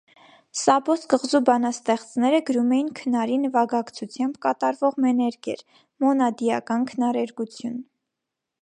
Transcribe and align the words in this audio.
Սաբոս 0.59 1.03
կղզու 1.13 1.41
բանաստեղծները 1.49 2.39
գրում 2.47 2.73
էին 2.77 2.89
քնարի 3.01 3.37
նվագակցությամբ 3.43 4.41
կատարվող 4.47 4.99
մեներգեր 5.07 5.63
(մոնադիական 6.07 6.91
քնարերգություն)։ 6.95 7.81